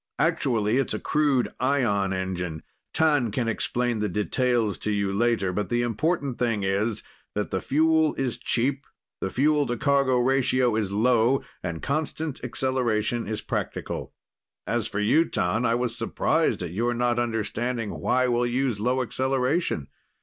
Actually, 0.17 0.77
it's 0.77 0.95
a 0.95 0.99
crude 0.99 1.49
ion 1.59 2.11
engine. 2.11 2.63
T'an 2.91 3.29
can 3.31 3.47
explain 3.47 3.99
the 3.99 4.09
details 4.09 4.79
to 4.79 4.89
you 4.89 5.13
later, 5.13 5.53
but 5.53 5.69
the 5.69 5.83
important 5.83 6.39
thing 6.39 6.63
is 6.63 7.03
that 7.35 7.51
the 7.51 7.61
fuel 7.61 8.15
is 8.15 8.39
cheap, 8.39 8.87
the 9.19 9.29
fuel 9.29 9.67
to 9.67 9.77
cargo 9.77 10.17
ratio 10.17 10.75
is 10.75 10.91
low 10.91 11.43
and 11.61 11.83
constant 11.83 12.43
acceleration 12.43 13.27
is 13.27 13.41
practical. 13.41 14.11
"As 14.65 14.87
for 14.87 14.99
you, 14.99 15.23
Tan, 15.29 15.65
I 15.67 15.75
was 15.75 15.95
surprised 15.95 16.63
at 16.63 16.71
your 16.71 16.95
not 16.95 17.19
understanding 17.19 17.91
why 17.91 18.27
we'll 18.27 18.47
use 18.47 18.79
low 18.79 19.03
acceleration. 19.03 19.87